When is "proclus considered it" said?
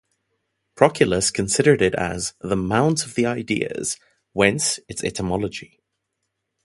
0.73-1.93